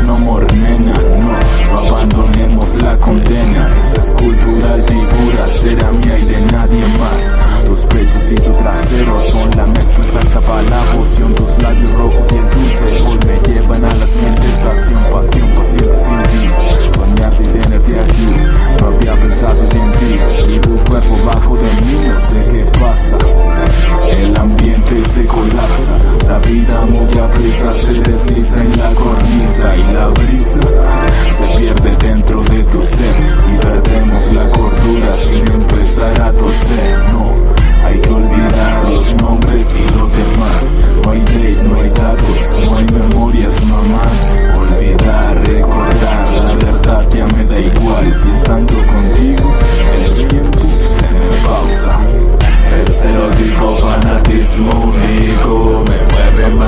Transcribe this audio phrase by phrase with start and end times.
[0.00, 0.91] no more, nena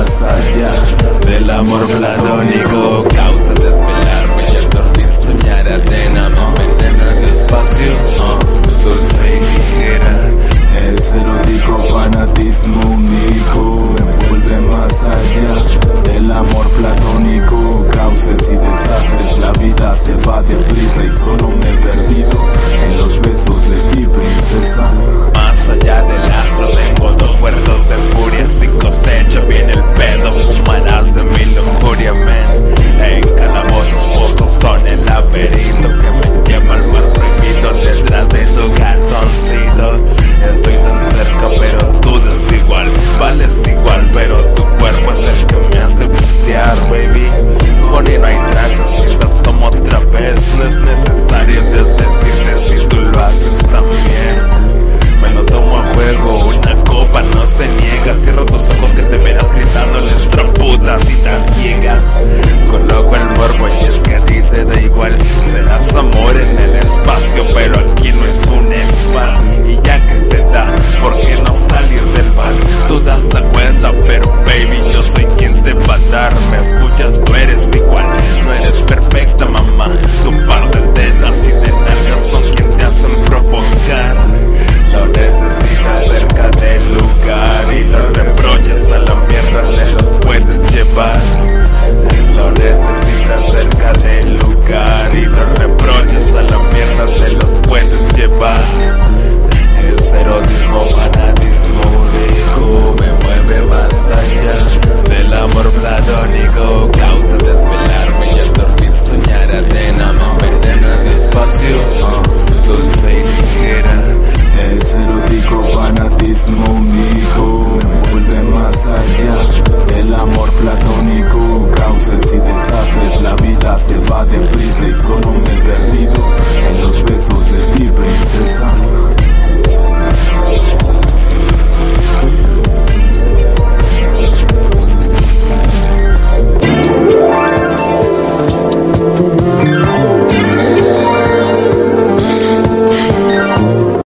[0.00, 0.72] más allá
[1.26, 3.04] del amor platónico.
[3.14, 6.30] Causa desvelarme y al dormir soñar arena,
[6.64, 7.92] envenenar despacio.
[8.84, 10.14] Dulce y ligera,
[10.90, 13.94] es erótico fanatismo único.
[13.98, 15.54] Envuelve más allá
[16.04, 17.86] del amor platónico.
[17.92, 21.39] Causes y desastres, la vida se va deprisa y solo